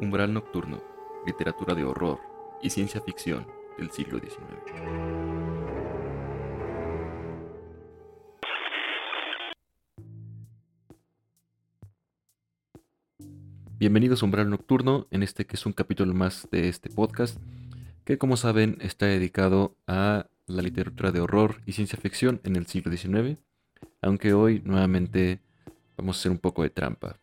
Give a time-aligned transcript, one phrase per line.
[0.00, 0.80] Umbral Nocturno,
[1.26, 2.20] literatura de horror
[2.62, 4.38] y ciencia ficción del siglo XIX.
[13.76, 17.36] Bienvenidos a Umbral Nocturno, en este que es un capítulo más de este podcast,
[18.04, 22.66] que como saben está dedicado a la literatura de horror y ciencia ficción en el
[22.66, 23.36] siglo XIX,
[24.00, 25.40] aunque hoy nuevamente
[25.96, 27.18] vamos a hacer un poco de trampa.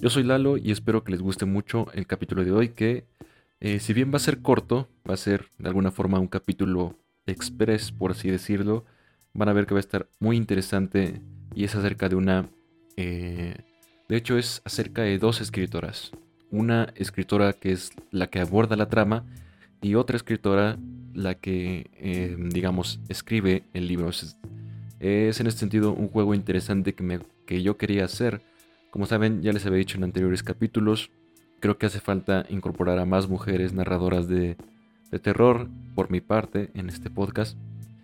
[0.00, 3.04] Yo soy Lalo y espero que les guste mucho el capítulo de hoy que
[3.58, 6.96] eh, si bien va a ser corto, va a ser de alguna forma un capítulo
[7.26, 8.84] express por así decirlo,
[9.34, 11.20] van a ver que va a estar muy interesante
[11.52, 12.48] y es acerca de una...
[12.96, 13.56] Eh,
[14.08, 16.12] de hecho es acerca de dos escritoras.
[16.52, 19.24] Una escritora que es la que aborda la trama
[19.82, 20.78] y otra escritora
[21.12, 24.10] la que, eh, digamos, escribe el libro.
[24.10, 24.38] Es,
[25.00, 28.40] es, en este sentido un juego interesante que, me, que yo quería hacer
[28.90, 31.10] como saben, ya les había dicho en anteriores capítulos,
[31.60, 34.56] creo que hace falta incorporar a más mujeres narradoras de,
[35.22, 37.56] terror por mi parte en este podcast.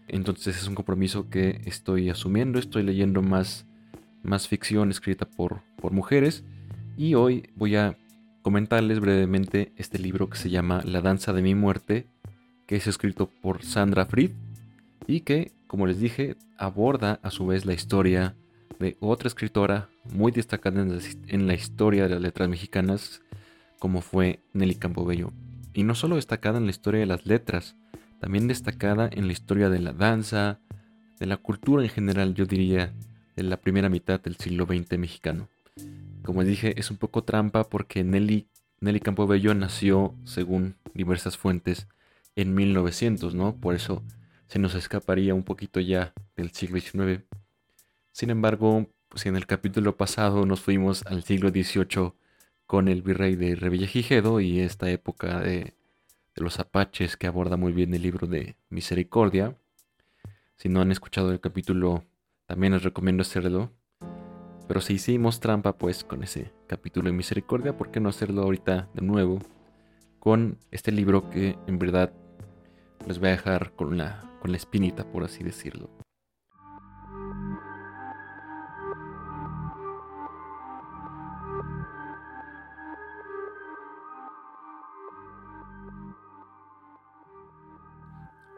[0.08, 3.66] Entonces es un compromiso que estoy asumiendo, estoy leyendo más,
[4.22, 6.44] más ficción escrita por, por mujeres
[6.96, 7.98] y hoy voy a
[8.42, 12.06] comentarles brevemente este libro que se llama La danza de mi muerte,
[12.66, 14.30] que es escrito por Sandra Fried
[15.06, 18.34] y que, como les dije, aborda a su vez la historia
[18.78, 23.22] de otra escritora muy destacada en la historia de las letras mexicanas,
[23.78, 25.32] como fue Nelly Campobello.
[25.72, 27.76] Y no solo destacada en la historia de las letras,
[28.20, 30.60] también destacada en la historia de la danza,
[31.18, 32.92] de la cultura en general, yo diría,
[33.36, 35.48] de la primera mitad del siglo XX mexicano.
[36.22, 38.48] Como dije, es un poco trampa porque Nelly,
[38.80, 41.88] Nelly Campobello nació, según diversas fuentes,
[42.36, 43.56] en 1900, ¿no?
[43.56, 44.02] Por eso
[44.46, 47.24] se nos escaparía un poquito ya del siglo XIX.
[48.14, 52.12] Sin embargo, pues en el capítulo pasado nos fuimos al siglo XVIII
[52.64, 55.74] con el virrey de Revillagigedo y esta época de,
[56.36, 59.56] los apaches que aborda muy bien el libro de Misericordia.
[60.54, 62.04] Si no han escuchado el capítulo,
[62.46, 63.72] también les recomiendo hacerlo.
[64.68, 68.90] Pero si hicimos trampa pues con ese capítulo de Misericordia, ¿por qué no hacerlo ahorita
[68.94, 69.40] de nuevo?
[70.20, 72.12] Con este libro que en verdad
[73.08, 76.03] les voy a dejar con la, con la espinita, por así decirlo.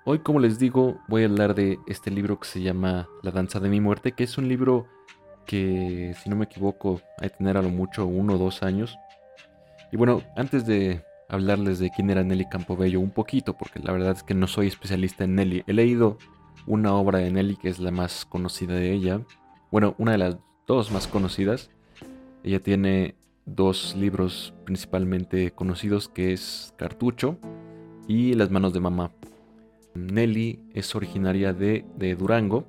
[0.08, 3.58] Hoy, como les digo, voy a hablar de este libro que se llama La danza
[3.58, 4.86] de mi muerte, que es un libro
[5.46, 8.96] que, si no me equivoco, hay que tener a lo mucho uno o dos años.
[9.90, 14.12] Y bueno, antes de hablarles de quién era Nelly Campobello un poquito, porque la verdad
[14.12, 15.64] es que no soy especialista en Nelly.
[15.66, 16.18] He leído
[16.68, 19.22] una obra de Nelly que es la más conocida de ella.
[19.72, 20.36] Bueno, una de las
[20.68, 21.68] dos más conocidas.
[22.44, 27.38] Ella tiene dos libros principalmente conocidos que es Cartucho
[28.06, 29.10] y Las manos de mamá.
[29.96, 31.84] Nelly es originaria de,
[32.18, 32.64] Durango,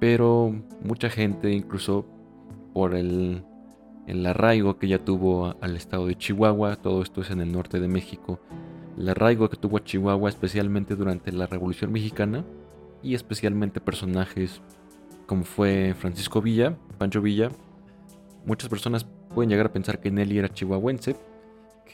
[0.00, 2.06] pero mucha gente, incluso
[2.72, 3.44] por el,
[4.26, 7.88] arraigo que ella tuvo al estado de Chihuahua, todo esto es en el norte de
[7.88, 8.40] México,
[8.98, 12.44] el arraigo que tuvo a Chihuahua especialmente durante la Revolución Mexicana
[13.02, 14.62] y especialmente personajes
[15.26, 17.50] como fue Francisco Villa, Pancho Villa.
[18.44, 21.16] Muchas personas pueden llegar a pensar que Nelly era chihuahuense,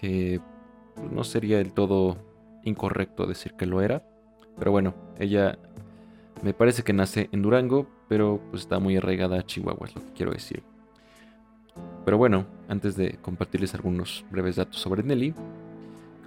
[0.01, 0.41] que
[1.11, 2.17] no sería del todo
[2.65, 4.05] incorrecto decir que lo era,
[4.59, 5.59] pero bueno, ella
[6.43, 10.03] me parece que nace en Durango, pero pues está muy arraigada a Chihuahua, es lo
[10.03, 10.63] que quiero decir.
[12.05, 15.35] Pero bueno, antes de compartirles algunos breves datos sobre Nelly,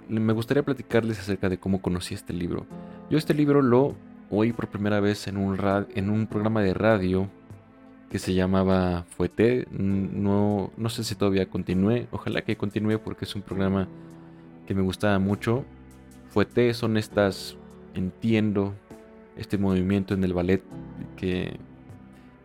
[0.08, 2.66] me gustaría platicarles acerca de cómo conocí este libro.
[3.10, 3.94] Yo este libro lo
[4.30, 5.58] oí por primera vez en un,
[5.94, 7.28] en un programa de radio
[8.10, 9.66] que se llamaba Fuete.
[9.70, 13.88] No, no sé si todavía continúe, ojalá que continúe porque es un programa
[14.66, 15.64] que me gustaba mucho.
[16.28, 17.56] Fuete son estas
[17.94, 18.74] entiendo
[19.36, 20.62] este movimiento en el ballet
[21.16, 21.58] que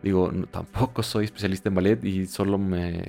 [0.02, 3.04] digo, tampoco soy especialista en ballet y solo me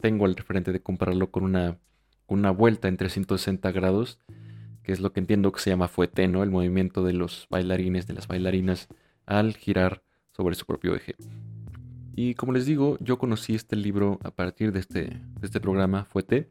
[0.00, 1.78] tengo el referente de compararlo con una,
[2.26, 4.18] una vuelta en 360 grados,
[4.82, 6.42] que es lo que entiendo que se llama fuete, ¿no?
[6.42, 8.88] El movimiento de los bailarines, de las bailarinas
[9.26, 10.02] al girar
[10.32, 11.14] sobre su propio eje.
[12.14, 16.04] Y como les digo, yo conocí este libro a partir de este, de este programa
[16.04, 16.50] Fuete.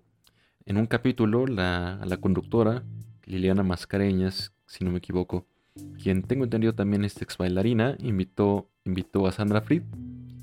[0.65, 2.83] En un capítulo, la, la conductora,
[3.25, 5.45] Liliana Mascareñas, si no me equivoco,
[6.01, 9.83] quien tengo entendido también es ex bailarina, invitó, invitó a Sandra Fried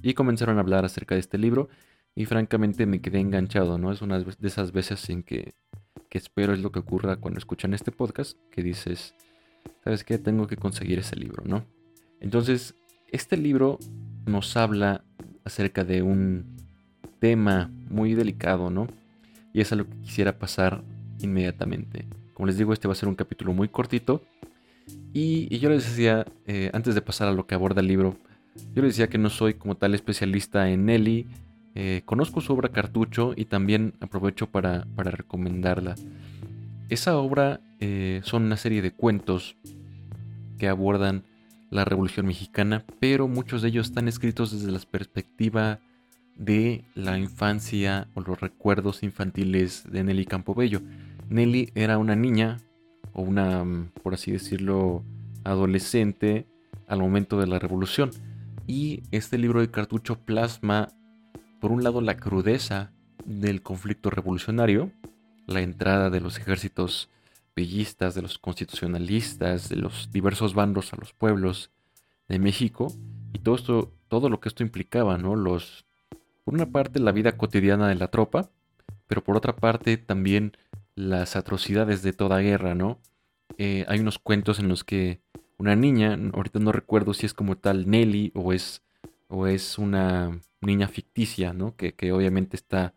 [0.03, 1.69] y comenzaron a hablar acerca de este libro
[2.15, 3.93] y francamente me quedé enganchado, ¿no?
[3.93, 5.55] Es una de esas veces en que,
[6.09, 9.15] que espero es lo que ocurra cuando escuchan este podcast, que dices,
[9.85, 10.19] ¿sabes qué?
[10.19, 11.65] Tengo que conseguir ese libro, ¿no?
[12.21, 12.75] Entonces,
[13.11, 13.79] este libro
[14.27, 15.05] nos habla
[15.45, 16.45] acerca de un
[17.21, 18.89] tema muy delicado, ¿no?
[19.53, 20.83] y es a lo que quisiera pasar
[21.21, 22.05] inmediatamente.
[22.39, 24.23] Como les digo, este va a ser un capítulo muy cortito.
[25.13, 28.17] Y, yo les decía, eh, antes de pasar a lo que aborda el libro,
[28.77, 31.27] yo les decía que no soy como tal especialista en Nelly.
[31.75, 35.97] Eh, conozco su obra Cartucho y también aprovecho para, recomendarla.
[36.91, 39.57] Esa obra eh, son una serie de cuentos
[40.59, 41.25] que abordan
[41.71, 45.81] la Revolución Mexicana, pero muchos de ellos están escritos desde la perspectiva
[46.37, 50.83] de la infancia o los recuerdos infantiles de Nelly Campobello.
[51.29, 52.59] Nelly era una niña
[53.13, 55.03] o una, mm, por así decirlo,
[55.45, 56.47] adolescente
[56.87, 58.11] al momento de la revolución.
[58.67, 60.89] Y este libro de cartucho plasma,
[61.61, 62.93] por un lado, la crudeza
[63.25, 64.91] del conflicto revolucionario,
[65.47, 67.09] la entrada de los ejércitos
[67.57, 71.71] bellistas, de los constitucionalistas, de los diversos bandos a los pueblos
[72.29, 72.93] de México,
[73.33, 75.35] y todo esto, todo lo que esto implicaba, ¿no?
[75.35, 75.85] Los,
[76.45, 78.51] por una parte, la vida cotidiana de la tropa,
[79.07, 80.53] pero por otra parte también
[80.99, 82.99] las atrocidades de toda guerra, ¿no?
[83.57, 85.21] Eh, hay unos cuentos en los que
[85.57, 88.83] una niña, ahorita no recuerdo si es como tal Nelly o es,
[89.29, 91.77] o es una niña ficticia, ¿no?
[91.77, 92.95] Que, que obviamente está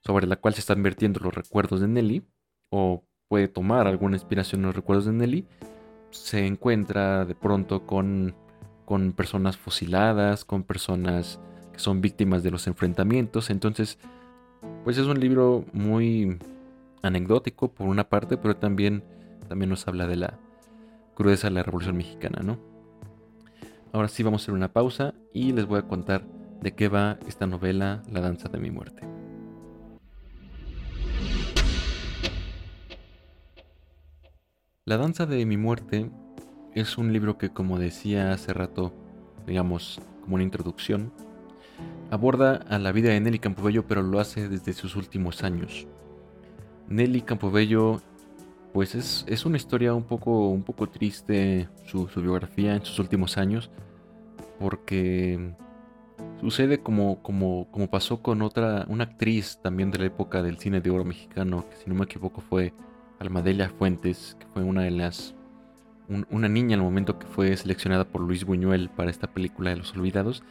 [0.00, 2.24] sobre la cual se están vertiendo los recuerdos de Nelly,
[2.70, 5.46] o puede tomar alguna inspiración en los recuerdos de Nelly,
[6.10, 8.34] se encuentra de pronto con,
[8.84, 11.38] con personas fusiladas, con personas
[11.72, 13.98] que son víctimas de los enfrentamientos, entonces
[14.82, 16.38] pues es un libro muy
[17.02, 19.04] anecdótico por una parte, pero también,
[19.48, 20.38] también nos habla de la
[21.14, 22.58] crudeza de la Revolución Mexicana, ¿no?
[23.92, 26.24] Ahora sí vamos a hacer una pausa y les voy a contar
[26.60, 29.02] de qué va esta novela La danza de mi muerte.
[34.84, 36.10] La danza de mi muerte
[36.74, 38.94] es un libro que, como decía hace rato,
[39.46, 41.12] digamos, como una introducción,
[42.10, 45.86] aborda a la vida de Nelly Campobello, pero lo hace desde sus últimos años.
[46.88, 48.00] Nelly Campobello,
[48.72, 53.70] pues es, una historia un poco, un poco triste su, biografía en sus últimos años,
[54.58, 55.54] porque
[56.40, 60.80] sucede como, como, como pasó con otra, una actriz también de la época del cine
[60.80, 62.72] de oro mexicano, que si no me equivoco fue
[63.18, 65.34] Almadelia Fuentes, que fue una de las
[66.30, 69.94] una niña al momento que fue seleccionada por Luis Buñuel para esta película de Los
[69.94, 70.42] Olvidados.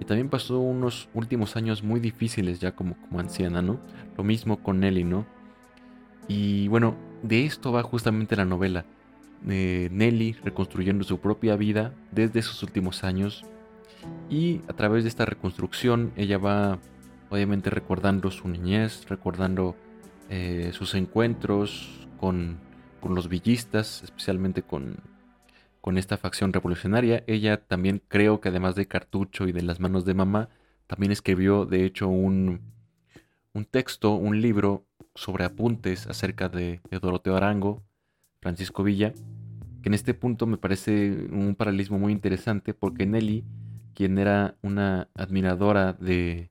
[0.00, 3.78] Y también pasó unos últimos años muy difíciles ya como, como anciana, ¿no?
[4.16, 5.26] Lo mismo con Nelly, ¿no?
[6.34, 8.86] Y bueno, de esto va justamente la novela.
[9.42, 13.44] de Nelly reconstruyendo su propia vida desde sus últimos años.
[14.30, 16.78] Y a través de esta reconstrucción ella va
[17.28, 19.76] obviamente recordando su niñez, recordando
[20.30, 22.58] eh, sus encuentros con,
[23.00, 24.96] con, los villistas, especialmente con,
[25.82, 27.24] con esta facción revolucionaria.
[27.26, 30.48] Ella también creo que además de Cartucho y de las manos de mamá,
[30.86, 32.71] también escribió de hecho un,
[33.54, 37.82] un texto, un libro sobre apuntes acerca de, Doroteo Arango,
[38.40, 39.12] Francisco Villa,
[39.82, 43.44] que en este punto me parece un paralelismo muy interesante porque Nelly,
[43.94, 46.50] quien era una admiradora de,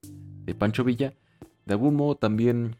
[0.57, 1.13] Pancho Villa,
[1.65, 2.75] de algún modo también,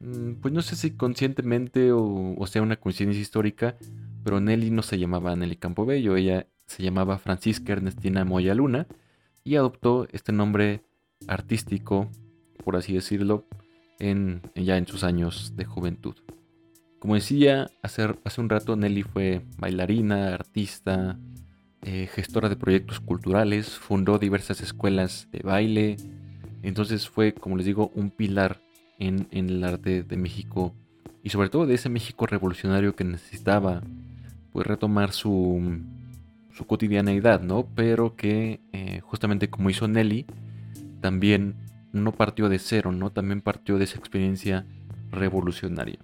[0.00, 3.76] mm, pues no sé si conscientemente o, o sea una coincidencia histórica,
[4.22, 8.86] pero Nelly no se llamaba Nelly Campobello, ella se llamaba Francisca Ernestina Moya Luna
[9.42, 10.82] y adoptó este nombre
[11.26, 12.10] artístico,
[12.64, 13.46] por así decirlo,
[13.98, 16.14] ya en sus años de juventud.
[16.98, 21.18] Como decía hace, hace un rato, Nelly fue bailarina, artista,
[21.82, 25.96] eh, gestora de proyectos culturales, fundó diversas escuelas de baile,
[26.62, 28.60] entonces fue, como les digo, un pilar
[29.00, 30.76] en, el arte de México
[31.24, 33.82] y sobre todo de ese México revolucionario que necesitaba
[34.52, 35.80] pues retomar su,
[36.54, 37.66] su cotidianeidad, ¿no?
[37.74, 40.24] Pero que eh, justamente como hizo Nelly,
[41.00, 41.56] también
[41.92, 43.10] no partió de cero, ¿no?
[43.10, 44.66] También partió de esa experiencia
[45.10, 45.98] revolucionaria.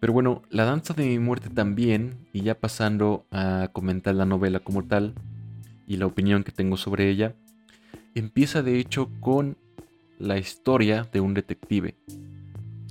[0.00, 4.60] Pero bueno, la danza de mi muerte también, y ya pasando a comentar la novela
[4.60, 5.14] como tal
[5.86, 7.34] y la opinión que tengo sobre ella,
[8.14, 9.56] empieza de hecho con
[10.18, 11.96] la historia de un detective.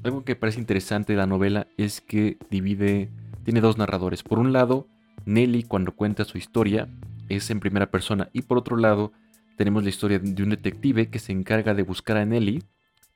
[0.04, 3.10] Algo que parece interesante de la novela es que divide,
[3.44, 4.24] tiene dos narradores.
[4.24, 4.88] Por un lado,
[5.26, 6.88] Nelly cuando cuenta su historia
[7.28, 9.12] es en primera persona y por otro lado,
[9.60, 12.64] tenemos la historia de un detective que se encarga de buscar a Nelly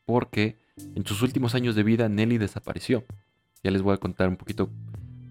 [0.04, 0.58] porque
[0.94, 3.06] en sus últimos años de vida Nelly desapareció.
[3.64, 4.70] Ya les voy a contar un poquito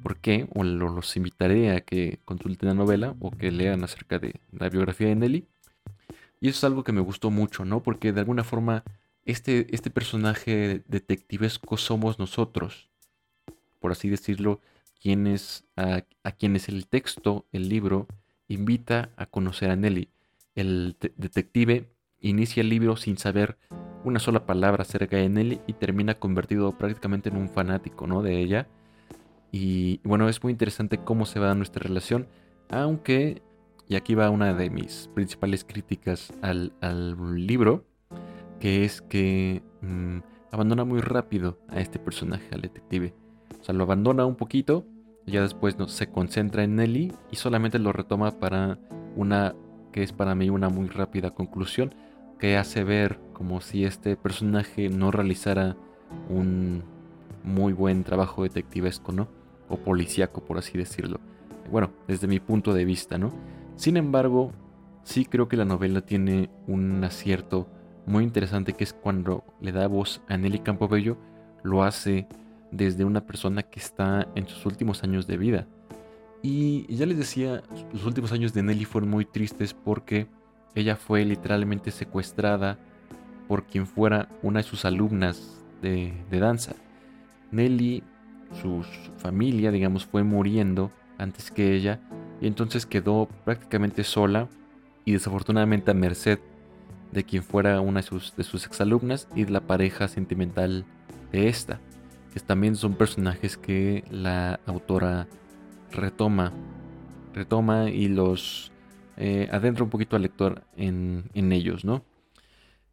[0.02, 4.40] por qué, o los invitaré a que consulten la novela o que lean acerca de
[4.52, 5.47] la biografía de Nelly.
[6.40, 7.83] Y eso es algo que me gustó mucho, ¿no?
[7.83, 8.83] Porque de alguna forma
[9.26, 12.88] este, este personaje detectivesco somos nosotros,
[13.81, 14.62] por así decirlo,
[14.99, 18.09] quienes, a, a quienes el texto, el libro,
[18.49, 20.09] invita a conocer a Nelly
[20.54, 23.59] el detective inicia el libro sin saber
[24.04, 28.23] una sola palabra acerca de Nelly y termina convertido prácticamente en un fanático, ¿no?
[28.23, 28.68] De ella.
[29.50, 32.26] Y bueno, es muy interesante cómo se va nuestra relación,
[32.71, 33.42] aunque,
[33.88, 36.73] y aquí va una de mis principales críticas al,
[37.47, 37.85] libro,
[38.61, 40.18] que es que mm,
[40.50, 43.14] abandona muy rápido a este personaje, al detective.
[43.61, 44.87] O sea, lo abandona un poquito,
[45.26, 48.78] ya después no, se concentra en Nelly y solamente lo retoma para
[49.14, 49.54] una
[49.92, 51.94] que es para mí una muy rápida conclusión
[52.38, 55.76] que hace ver como si este personaje no realizara
[56.28, 56.82] un
[57.44, 59.28] muy buen trabajo detectivesco, ¿no?
[59.68, 61.20] O policíaco, por así decirlo.
[61.70, 63.32] Bueno, desde mi punto de vista, ¿no?
[63.76, 64.52] Sin embargo,
[65.04, 67.68] sí creo que la novela tiene un acierto
[68.06, 71.16] muy interesante que es cuando le da voz a Nelly Campobello,
[71.62, 72.26] lo hace
[72.70, 75.66] desde una persona que está en sus últimos años de vida.
[76.42, 80.26] Y ya les decía, los últimos años de Nelly fueron muy tristes porque
[80.75, 82.78] ella fue literalmente secuestrada
[83.46, 86.75] por quien fuera una de sus alumnas de, danza.
[87.52, 88.02] Nelly,
[88.61, 88.84] su,
[89.18, 92.00] familia, digamos, fue muriendo antes que ella
[92.40, 94.49] y entonces quedó prácticamente sola
[95.04, 96.40] y desafortunadamente a merced
[97.12, 100.87] de quien fuera una de sus, de sus exalumnas y de la pareja sentimental
[101.30, 101.78] de esta,
[102.32, 105.28] que también son personajes que la autora
[105.92, 106.52] retoma,
[107.34, 108.72] retoma y los
[109.16, 112.04] eh, adentra un poquito al lector en, ellos, ¿no?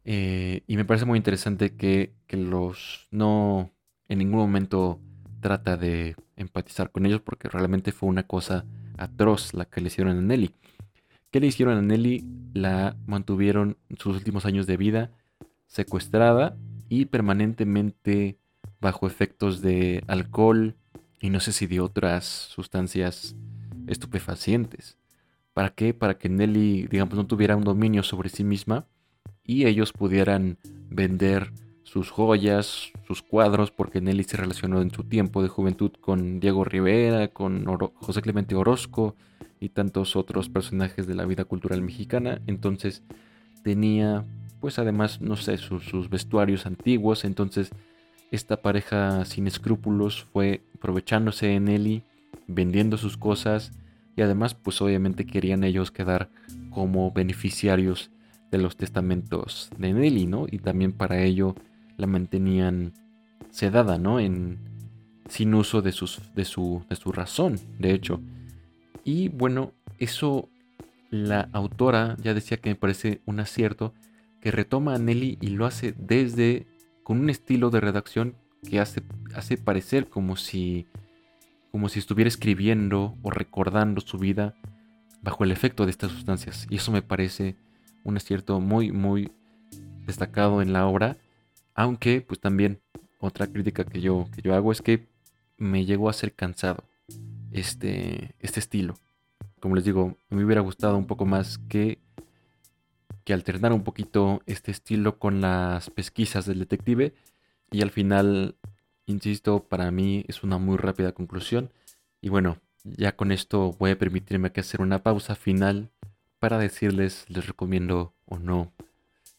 [0.04, 3.72] Eh, y me parece muy interesante que, los no
[4.08, 5.00] en ningún momento
[5.40, 8.64] trata de empatizar con ellos porque realmente fue una cosa
[8.98, 10.54] atroz la que le hicieron a Nelly.
[11.30, 12.24] ¿Qué le hicieron a Nelly?
[12.54, 15.10] La mantuvieron sus últimos años de vida
[15.66, 16.56] secuestrada
[16.88, 18.38] y permanentemente
[18.80, 20.76] bajo efectos de alcohol
[21.20, 23.36] y no sé si de otras sustancias
[23.86, 24.96] estupefacientes.
[25.52, 25.92] ¿Para qué?
[25.92, 28.86] Para que Nelly, digamos, no tuviera un dominio sobre sí misma
[29.44, 30.58] y ellos pudieran
[30.88, 36.40] vender sus joyas, sus cuadros, porque Nelly se relacionó en su tiempo de juventud con
[36.40, 39.16] Diego Rivera, con José Clemente Orozco
[39.58, 42.40] y tantos otros personajes de la vida cultural mexicana.
[42.46, 43.02] Entonces
[43.64, 44.24] tenía,
[44.60, 47.24] pues además, no sé, sus, sus vestuarios antiguos.
[47.24, 47.70] Entonces
[48.30, 52.02] esta pareja sin escrúpulos fue aprovechándose de Nelly,
[52.46, 53.72] vendiendo sus cosas
[54.16, 56.30] y además pues obviamente querían ellos quedar
[56.70, 58.10] como beneficiarios
[58.50, 60.46] de los testamentos de Nelly, ¿no?
[60.50, 61.54] Y también para ello
[61.98, 62.94] la mantenían
[63.50, 64.20] sedada, ¿no?
[64.20, 64.58] En,
[65.28, 68.20] sin uso de, sus, de, su, de su razón, de hecho.
[69.04, 70.48] Y bueno, eso
[71.10, 73.92] la autora ya decía que me parece un acierto
[74.40, 76.66] que retoma a Nelly y lo hace desde
[77.02, 78.34] con un estilo de redacción
[78.68, 79.02] que hace,
[79.34, 80.86] hace parecer como si
[81.70, 84.54] como si estuviera escribiendo o recordando su vida
[85.22, 86.66] bajo el efecto de estas sustancias.
[86.68, 87.56] Y eso me parece
[88.04, 89.30] un acierto muy, muy
[90.06, 91.16] destacado en la obra.
[91.74, 92.80] Aunque, pues también,
[93.20, 95.06] otra crítica que yo, que yo hago es que
[95.58, 96.84] me llegó a ser cansado
[97.52, 98.96] este, este estilo.
[99.60, 101.98] Como les digo, me hubiera gustado un poco más que,
[103.24, 107.14] que alternar un poquito este estilo con las pesquisas del detective
[107.70, 108.56] y al final
[109.10, 111.72] Insisto, para mí es una muy rápida conclusión.
[112.20, 115.90] Y bueno, ya con esto voy a permitirme hacer una pausa final
[116.38, 118.72] para decirles, les recomiendo o no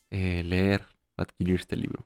[0.10, 0.84] eh, leer,
[1.16, 2.06] adquirir este libro.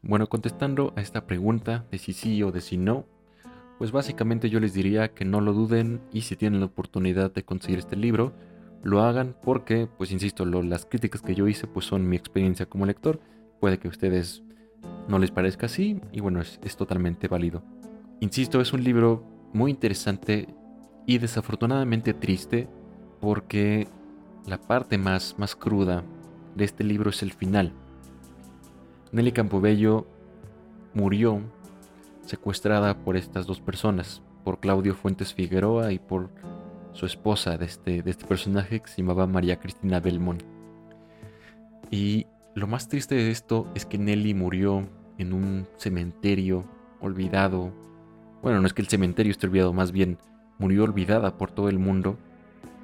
[0.00, 3.06] Bueno, contestando a esta pregunta de si sí o de si no,
[3.78, 7.44] pues básicamente yo les diría que no lo duden y si tienen la oportunidad de
[7.44, 8.32] conseguir este libro,
[8.84, 12.86] lo hagan porque, pues insisto, las críticas que yo hice pues son mi experiencia como
[12.86, 13.18] lector.
[13.58, 14.42] Puede que a ustedes
[15.08, 17.62] no les parezca así y bueno, es, totalmente válido.
[18.20, 19.24] Insisto, es un libro
[19.54, 20.48] muy interesante
[21.06, 22.68] y desafortunadamente triste
[23.20, 23.88] porque
[24.46, 26.04] la parte más, más cruda
[26.54, 27.72] de este libro es el final.
[29.12, 30.06] Nelly Campobello
[30.92, 31.40] murió
[32.26, 36.30] secuestrada por estas dos personas, por Claudio Fuentes Figueroa y por
[36.94, 40.42] su esposa de este, de este personaje que se llamaba María Cristina Belmont.
[41.90, 46.64] Y lo más triste de esto es que Nelly murió en un cementerio
[47.00, 47.72] olvidado.
[48.42, 50.18] Bueno, no es que el cementerio esté olvidado, más bien
[50.58, 52.16] murió olvidada por todo el mundo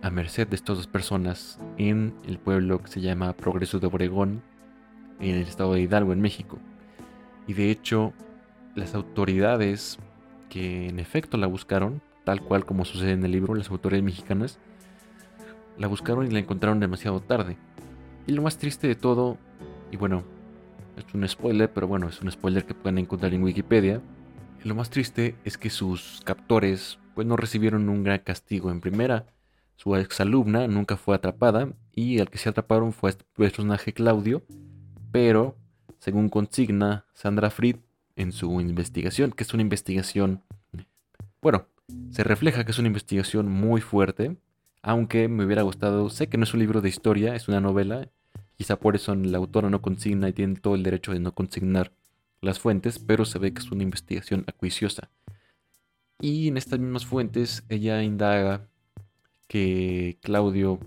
[0.03, 4.43] a merced de estas dos personas en el pueblo que se llama Progreso de Obregón,
[5.21, 6.59] en el estado de Hidalgo, en México.
[7.47, 8.13] Y de hecho,
[8.75, 9.99] las autoridades
[10.49, 14.61] que en efecto la buscaron tal cual como sucede en el libro, las autoridades mexicanas
[15.79, 17.57] la buscaron y la encontraron demasiado tarde.
[18.29, 19.37] Y lo más triste de todo,
[19.91, 20.23] y bueno,
[20.97, 24.01] es un spoiler, pero bueno, es un spoiler que pueden encontrar en Wikipedia.
[24.63, 28.71] lo más triste es que sus captores pues no recibieron un gran castigo.
[28.71, 29.27] En primera,
[29.75, 34.45] su exalumna nunca fue atrapada y el que se atraparon fue este personaje Claudio,
[35.11, 35.57] pero
[35.99, 37.79] según consigna Sandra Fried
[38.15, 40.45] en su investigación, que es una investigación,
[41.43, 41.67] bueno,
[42.11, 44.37] se refleja que es una investigación muy fuerte,
[44.83, 48.09] aunque me hubiera gustado, sé que no es un libro de historia, es una novela,
[48.57, 51.93] quizá por eso la autora no consigna y tiene todo el derecho de no consignar
[52.41, 55.11] las fuentes, pero se ve que es una investigación acuiciosa.
[56.21, 58.69] Y en estas mismas fuentes ella indaga
[59.49, 60.79] que Claudio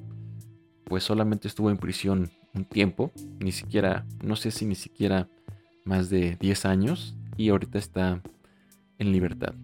[0.86, 5.27] pues solamente estuvo en prisión un tiempo, ni siquiera, no sé si ni siquiera
[5.86, 8.22] más de 10 años, y ahorita está
[9.00, 9.55] en libertad.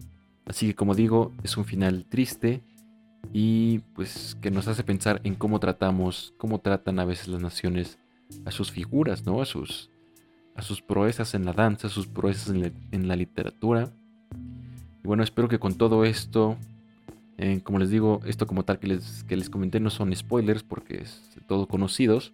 [0.50, 2.60] Así que como digo, es un final triste
[3.32, 8.00] y pues que nos hace pensar en cómo tratamos, cómo tratan a veces las naciones
[8.44, 9.40] a sus figuras, ¿no?
[9.40, 9.90] A sus,
[10.56, 13.92] a sus proezas en la danza, a sus proezas en la, literatura.
[15.04, 16.56] Y bueno, espero que con todo esto,
[17.38, 20.64] eh, como les digo, esto como tal que les, que les comenté no son spoilers
[20.64, 22.32] porque es todo conocidos.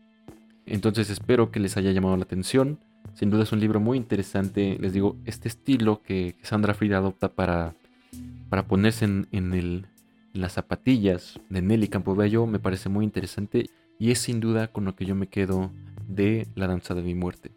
[0.64, 2.78] Entonces espero que les haya llamado la atención.
[3.12, 4.78] Sin duda es un libro muy interesante.
[4.80, 7.74] Les digo, este estilo que Sandra Fried adopta para,
[8.48, 9.86] para ponerse en, el,
[10.32, 14.94] las zapatillas de Nelly Campobello me parece muy interesante y es sin duda con lo
[14.94, 15.70] que yo me quedo
[16.06, 17.52] de La Danza de mi Muerte.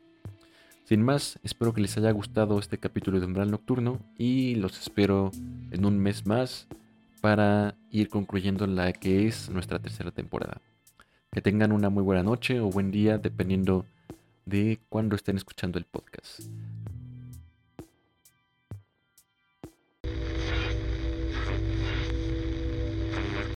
[0.85, 5.31] Sin más, espero que les haya gustado este capítulo de Umbral Nocturno y los espero
[5.69, 6.67] en un mes más
[7.21, 10.61] para ir concluyendo la que es nuestra tercera temporada.
[11.31, 13.85] Que tengan una muy buena noche o buen día dependiendo
[14.45, 16.41] de cuándo estén escuchando el podcast.